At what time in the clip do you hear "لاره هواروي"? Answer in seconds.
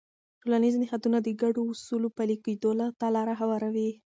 3.15-3.89